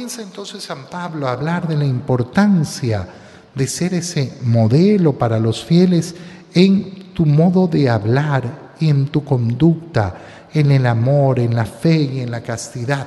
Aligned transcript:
comienza 0.00 0.22
entonces 0.22 0.64
San 0.64 0.86
Pablo 0.86 1.28
a 1.28 1.32
hablar 1.32 1.68
de 1.68 1.76
la 1.76 1.84
importancia 1.84 3.06
de 3.54 3.66
ser 3.66 3.92
ese 3.92 4.32
modelo 4.40 5.18
para 5.18 5.38
los 5.38 5.62
fieles 5.62 6.14
en 6.54 7.12
tu 7.12 7.26
modo 7.26 7.68
de 7.68 7.90
hablar 7.90 8.72
en 8.80 9.08
tu 9.08 9.22
conducta, 9.22 10.16
en 10.54 10.72
el 10.72 10.86
amor, 10.86 11.38
en 11.38 11.54
la 11.54 11.66
fe 11.66 11.96
y 12.00 12.20
en 12.20 12.30
la 12.30 12.40
castidad. 12.40 13.06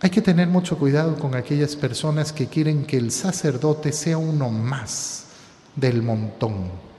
Hay 0.00 0.10
que 0.10 0.20
tener 0.20 0.48
mucho 0.48 0.76
cuidado 0.76 1.14
con 1.14 1.36
aquellas 1.36 1.76
personas 1.76 2.32
que 2.32 2.48
quieren 2.48 2.86
que 2.86 2.96
el 2.96 3.12
sacerdote 3.12 3.92
sea 3.92 4.18
uno 4.18 4.50
más 4.50 5.26
del 5.76 6.02
montón. 6.02 6.89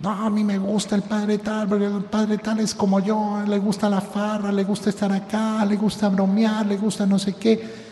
No, 0.00 0.10
a 0.10 0.30
mí 0.30 0.42
me 0.42 0.56
gusta 0.56 0.96
el 0.96 1.02
padre 1.02 1.38
tal, 1.38 1.68
porque 1.68 1.84
el 1.84 2.04
padre 2.04 2.38
tal 2.38 2.60
es 2.60 2.74
como 2.74 3.00
yo, 3.00 3.42
le 3.46 3.58
gusta 3.58 3.88
la 3.90 4.00
farra, 4.00 4.50
le 4.50 4.64
gusta 4.64 4.88
estar 4.88 5.12
acá, 5.12 5.64
le 5.66 5.76
gusta 5.76 6.08
bromear, 6.08 6.66
le 6.66 6.78
gusta 6.78 7.04
no 7.04 7.18
sé 7.18 7.34
qué. 7.34 7.90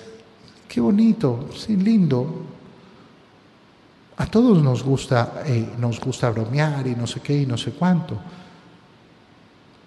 Qué 0.66 0.80
bonito, 0.80 1.50
sí, 1.54 1.76
lindo. 1.76 2.46
A 4.16 4.26
todos 4.26 4.62
nos 4.62 4.82
gusta, 4.82 5.42
eh, 5.46 5.74
nos 5.78 6.00
gusta 6.00 6.30
bromear 6.30 6.86
y 6.86 6.96
no 6.96 7.06
sé 7.06 7.20
qué 7.20 7.42
y 7.42 7.46
no 7.46 7.58
sé 7.58 7.72
cuánto. 7.72 8.18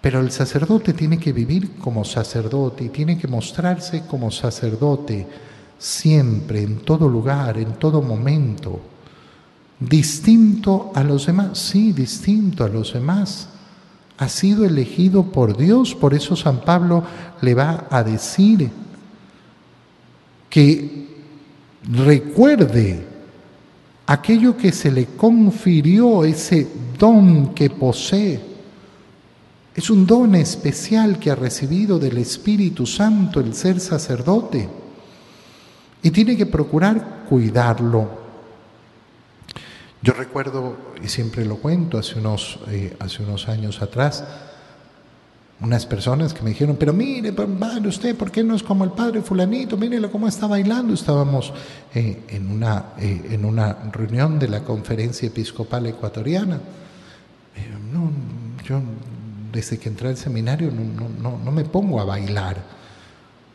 Pero 0.00 0.20
el 0.20 0.30
sacerdote 0.30 0.92
tiene 0.92 1.18
que 1.18 1.32
vivir 1.32 1.76
como 1.76 2.04
sacerdote 2.04 2.84
y 2.84 2.88
tiene 2.88 3.18
que 3.18 3.28
mostrarse 3.28 4.06
como 4.06 4.30
sacerdote 4.30 5.26
siempre, 5.76 6.62
en 6.62 6.78
todo 6.78 7.08
lugar, 7.08 7.58
en 7.58 7.74
todo 7.74 8.00
momento. 8.00 8.80
Distinto 9.88 10.92
a 10.94 11.02
los 11.02 11.26
demás, 11.26 11.58
sí, 11.58 11.92
distinto 11.92 12.62
a 12.62 12.68
los 12.68 12.92
demás. 12.92 13.48
Ha 14.16 14.28
sido 14.28 14.64
elegido 14.64 15.24
por 15.24 15.56
Dios, 15.56 15.96
por 15.96 16.14
eso 16.14 16.36
San 16.36 16.60
Pablo 16.60 17.02
le 17.40 17.54
va 17.54 17.88
a 17.90 18.04
decir 18.04 18.70
que 20.48 21.08
recuerde 21.90 23.04
aquello 24.06 24.56
que 24.56 24.70
se 24.70 24.92
le 24.92 25.06
confirió, 25.06 26.24
ese 26.24 26.68
don 26.96 27.52
que 27.52 27.68
posee. 27.68 28.40
Es 29.74 29.90
un 29.90 30.06
don 30.06 30.36
especial 30.36 31.18
que 31.18 31.32
ha 31.32 31.34
recibido 31.34 31.98
del 31.98 32.18
Espíritu 32.18 32.86
Santo 32.86 33.40
el 33.40 33.52
ser 33.54 33.80
sacerdote 33.80 34.68
y 36.04 36.10
tiene 36.12 36.36
que 36.36 36.46
procurar 36.46 37.24
cuidarlo 37.28 38.21
yo 40.02 40.12
recuerdo, 40.14 40.76
y 41.02 41.08
siempre 41.08 41.44
lo 41.44 41.56
cuento, 41.56 41.96
hace 41.96 42.18
unos, 42.18 42.58
eh, 42.68 42.96
hace 42.98 43.22
unos 43.22 43.48
años 43.48 43.82
atrás, 43.82 44.24
unas 45.60 45.86
personas 45.86 46.34
que 46.34 46.42
me 46.42 46.50
dijeron, 46.50 46.76
pero 46.76 46.92
mire, 46.92 47.32
padre, 47.32 47.88
usted, 47.88 48.16
¿por 48.16 48.32
qué 48.32 48.42
no 48.42 48.56
es 48.56 48.64
como 48.64 48.82
el 48.82 48.90
padre 48.90 49.22
fulanito? 49.22 49.76
Mírelo 49.76 50.10
cómo 50.10 50.26
está 50.26 50.48
bailando. 50.48 50.92
Estábamos 50.92 51.52
eh, 51.94 52.24
en, 52.28 52.50
una, 52.50 52.94
eh, 52.98 53.28
en 53.30 53.44
una 53.44 53.74
reunión 53.92 54.40
de 54.40 54.48
la 54.48 54.64
conferencia 54.64 55.28
episcopal 55.28 55.86
ecuatoriana. 55.86 56.58
no, 57.92 58.10
yo 58.64 58.80
desde 59.52 59.78
que 59.78 59.88
entré 59.88 60.08
al 60.08 60.16
seminario 60.16 60.72
no, 60.72 61.08
no, 61.08 61.38
no 61.38 61.52
me 61.52 61.64
pongo 61.64 62.00
a 62.00 62.04
bailar. 62.04 62.56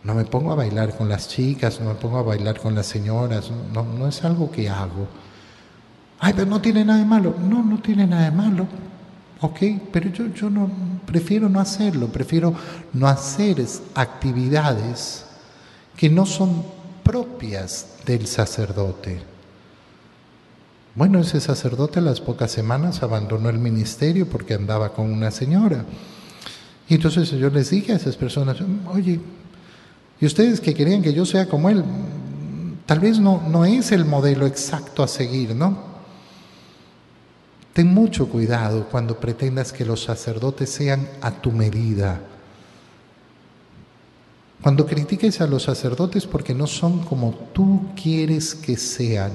No 0.04 0.16
me 0.16 0.24
pongo 0.24 0.54
a 0.54 0.56
bailar 0.56 0.96
con 0.96 1.10
las 1.10 1.28
chicas, 1.28 1.82
no 1.82 1.90
me 1.90 1.96
pongo 1.96 2.20
a 2.20 2.22
bailar 2.22 2.62
con 2.62 2.74
las 2.74 2.86
señoras, 2.86 3.52
no, 3.74 3.84
no 3.84 4.08
es 4.08 4.24
algo 4.24 4.50
que 4.50 4.70
hago. 4.70 5.10
Ay, 6.28 6.34
pero 6.36 6.50
no 6.50 6.60
tiene 6.60 6.84
nada 6.84 7.00
de 7.00 7.06
malo. 7.06 7.34
No, 7.40 7.64
no 7.64 7.80
tiene 7.80 8.06
nada 8.06 8.26
de 8.26 8.32
malo. 8.32 8.68
Ok, 9.40 9.60
pero 9.94 10.10
yo, 10.10 10.28
yo 10.34 10.50
no 10.50 10.70
prefiero 11.06 11.48
no 11.48 11.62
hacerlo, 11.62 12.08
prefiero 12.08 12.54
no 12.92 13.08
hacer 13.08 13.66
actividades 13.96 15.24
que 15.96 16.10
no 16.10 16.26
son 16.26 16.66
propias 17.02 18.00
del 18.06 18.28
sacerdote. 18.28 19.22
Bueno, 20.96 21.22
ese 21.22 21.40
sacerdote 21.40 22.00
a 22.00 22.02
las 22.02 22.20
pocas 22.20 22.52
semanas 22.52 23.04
abandonó 23.04 23.48
el 23.48 23.60
ministerio 23.60 24.28
porque 24.28 24.56
andaba 24.56 24.92
con 24.92 25.10
una 25.10 25.32
señora. 25.32 25.86
Y 26.90 26.96
entonces 26.96 27.32
yo 27.32 27.50
les 27.50 27.70
dije 27.70 27.94
a 27.94 27.96
esas 27.96 28.18
personas, 28.18 28.58
oye, 28.94 29.22
y 30.20 30.26
ustedes 30.26 30.60
que 30.60 30.74
querían 30.74 31.02
que 31.02 31.14
yo 31.14 31.26
sea 31.26 31.48
como 31.48 31.70
él, 31.70 31.86
tal 32.86 33.00
vez 33.00 33.18
no, 33.18 33.42
no 33.48 33.64
es 33.64 33.94
el 33.94 34.04
modelo 34.04 34.46
exacto 34.46 35.04
a 35.04 35.08
seguir, 35.08 35.56
¿no? 35.56 35.87
Ten 37.78 37.94
mucho 37.94 38.28
cuidado 38.28 38.88
cuando 38.90 39.20
pretendas 39.20 39.72
que 39.72 39.86
los 39.86 40.02
sacerdotes 40.02 40.68
sean 40.68 41.08
a 41.22 41.30
tu 41.30 41.52
medida. 41.52 42.20
Cuando 44.64 44.84
critiques 44.88 45.42
a 45.42 45.46
los 45.46 45.62
sacerdotes 45.62 46.26
porque 46.26 46.56
no 46.56 46.66
son 46.66 47.06
como 47.06 47.36
tú 47.54 47.90
quieres 47.96 48.56
que 48.56 48.78
sean, 48.78 49.32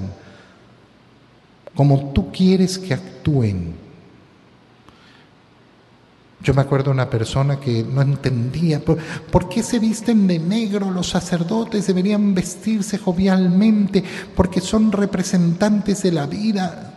como 1.73 2.11
tú 2.11 2.33
quieres 2.33 2.77
que 2.77 2.93
actúen. 2.93 3.75
Yo 6.41 6.53
me 6.53 6.63
acuerdo 6.63 6.87
de 6.87 6.95
una 6.95 7.09
persona 7.09 7.61
que 7.61 7.81
no 7.81 8.01
entendía 8.01 8.83
por, 8.83 8.97
por, 9.31 9.47
qué 9.47 9.63
se 9.63 9.79
visten 9.79 10.27
de 10.27 10.39
negro 10.39 10.91
los 10.91 11.07
sacerdotes, 11.07 11.87
deberían 11.87 12.35
vestirse 12.35 12.97
jovialmente, 12.97 14.03
porque 14.35 14.59
son 14.59 14.91
representantes 14.91 16.03
de 16.03 16.11
la 16.11 16.25
vida. 16.25 16.92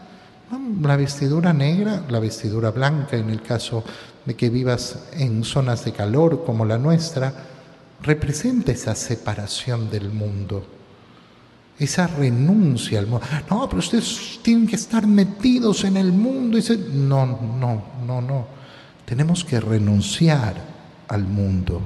La 0.83 0.97
vestidura 0.97 1.53
negra, 1.53 2.05
la 2.09 2.21
vestidura 2.21 2.71
blanca 2.71 3.17
en 3.17 3.31
el 3.31 3.43
caso 3.43 3.83
de 4.25 4.37
que 4.37 4.49
vivas 4.49 5.09
en 5.15 5.43
zonas 5.43 5.85
de 5.85 5.93
calor 5.93 6.45
como 6.45 6.65
la 6.65 6.79
nuestra, 6.79 7.33
representa 8.03 8.71
esa 8.71 8.95
separación 8.95 9.91
del 9.91 10.11
mundo, 10.11 10.65
esa 11.79 12.07
renuncia 12.07 13.01
al 13.01 13.09
mundo. 13.09 13.27
No, 13.51 13.69
pero 13.69 13.81
ustedes 13.81 14.39
tienen 14.43 14.69
que 14.69 14.77
estar 14.77 15.05
metidos 15.07 15.83
en 15.83 15.97
el 15.97 16.13
mundo. 16.13 16.59
No, 16.93 17.27
no, 17.27 17.83
no, 18.07 18.21
no. 18.21 18.47
Tenemos 19.05 19.45
que 19.45 19.59
renunciar 19.59 20.55
al 21.09 21.25
mundo, 21.25 21.81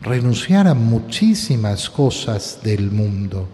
renunciar 0.00 0.66
a 0.66 0.74
muchísimas 0.74 1.88
cosas 1.88 2.60
del 2.64 2.90
mundo 2.90 3.48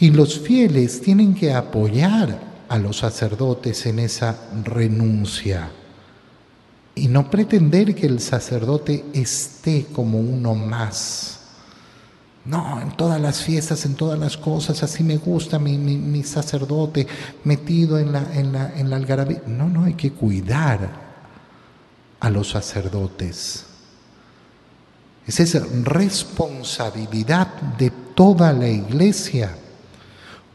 y 0.00 0.10
los 0.10 0.38
fieles 0.38 1.00
tienen 1.00 1.34
que 1.34 1.52
apoyar 1.52 2.40
a 2.68 2.78
los 2.78 2.98
sacerdotes 2.98 3.86
en 3.86 3.98
esa 3.98 4.36
renuncia 4.64 5.70
y 6.94 7.08
no 7.08 7.30
pretender 7.30 7.94
que 7.94 8.06
el 8.06 8.20
sacerdote 8.20 9.04
esté 9.12 9.86
como 9.92 10.18
uno 10.18 10.54
más. 10.54 11.38
No, 12.44 12.80
en 12.80 12.96
todas 12.96 13.20
las 13.20 13.42
fiestas, 13.42 13.84
en 13.84 13.94
todas 13.94 14.18
las 14.18 14.36
cosas, 14.36 14.82
así 14.82 15.04
me 15.04 15.16
gusta 15.18 15.58
mi, 15.58 16.22
sacerdote 16.24 17.06
metido 17.44 17.98
en 17.98 18.12
la, 18.12 18.26
en, 18.34 18.52
la, 18.52 18.72
en 18.74 18.90
la 18.90 18.96
algarabía. 18.96 19.42
No, 19.46 19.68
no, 19.68 19.84
hay 19.84 19.94
que 19.94 20.12
cuidar 20.12 20.88
a 22.20 22.30
los 22.30 22.50
sacerdotes. 22.50 23.64
Es 25.26 25.40
esa 25.40 25.62
responsabilidad 25.84 27.48
de 27.78 27.90
toda 28.14 28.52
la 28.52 28.68
iglesia 28.68 29.54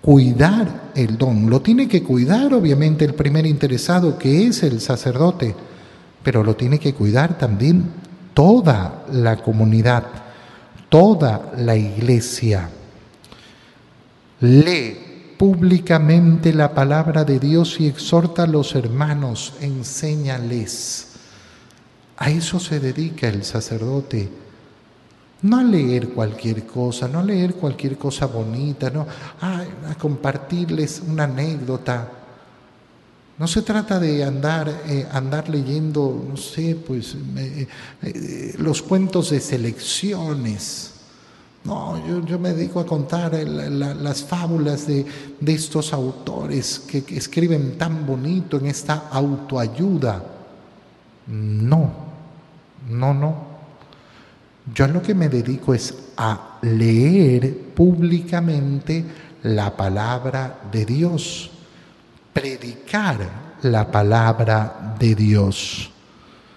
cuidar 0.03 0.91
el 0.95 1.17
don. 1.17 1.49
Lo 1.49 1.61
tiene 1.61 1.87
que 1.87 2.03
cuidar 2.03 2.53
obviamente 2.53 3.05
el 3.05 3.13
primer 3.13 3.45
interesado 3.45 4.17
que 4.17 4.47
es 4.47 4.61
el 4.63 4.81
sacerdote, 4.81 5.55
pero 6.21 6.43
lo 6.43 6.57
tiene 6.57 6.77
que 6.77 6.93
cuidar 6.93 7.37
también 7.37 7.85
toda 8.33 9.05
la 9.13 9.37
comunidad, 9.37 10.03
toda 10.89 11.53
la 11.57 11.77
iglesia. 11.77 12.69
Lee 14.41 15.35
públicamente 15.37 16.51
la 16.53 16.73
palabra 16.73 17.23
de 17.23 17.39
Dios 17.39 17.79
y 17.79 17.87
exhorta 17.87 18.43
a 18.43 18.47
los 18.47 18.75
hermanos, 18.75 19.53
enséñales. 19.61 21.13
A 22.17 22.29
eso 22.29 22.59
se 22.59 22.81
dedica 22.81 23.29
el 23.29 23.45
sacerdote 23.45 24.29
no 25.43 25.57
a 25.57 25.63
leer 25.63 26.09
cualquier 26.09 26.65
cosa, 26.65 27.07
no 27.07 27.19
a 27.19 27.23
leer 27.23 27.56
cualquier 27.56 27.97
cosa 27.97 28.25
bonita, 28.25 28.89
no 28.89 29.06
a, 29.41 29.63
compartirles 30.00 31.03
una 31.07 31.25
anécdota. 31.25 32.09
No 33.38 33.47
se 33.47 33.62
trata 33.62 34.00
de 34.00 34.23
andar, 34.23 34.83
eh, 34.88 35.06
andar 35.12 35.50
leyendo, 35.50 36.27
no 36.29 36.38
sé, 36.38 36.75
pues 36.75 37.15
eh, 37.35 37.68
eh, 38.03 38.56
los 38.57 38.81
cuentos 38.81 39.31
de 39.31 39.41
selecciones. 39.41 40.91
No, 41.65 42.25
yo, 42.25 42.39
me 42.39 42.53
dedico 42.53 42.79
a 42.79 42.85
contar 42.85 43.33
las 43.33 44.23
fábulas 44.23 44.85
de, 44.85 45.06
de 45.39 45.53
estos 45.53 45.94
autores 45.94 46.79
que 46.79 47.03
escriben 47.15 47.77
tan 47.77 48.06
bonito 48.06 48.57
en 48.57 48.68
esta 48.68 49.07
autoayuda. 49.09 50.23
No, 51.27 51.91
no, 52.89 53.13
no. 53.13 53.52
Yo 54.71 54.88
lo 54.88 55.01
que 55.01 55.13
me 55.13 55.30
dedico 55.30 55.74
es 55.74 55.94
a 56.15 56.60
leer 56.62 57.57
públicamente 57.75 59.04
la 59.44 59.75
palabra 59.75 60.62
de 60.71 60.86
Dios, 60.86 61.51
predicar 62.31 63.57
la 63.63 63.92
palabra 63.92 64.95
de 64.98 65.15
Dios. 65.15 65.93